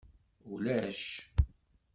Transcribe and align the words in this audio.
Ulac. 0.51 0.99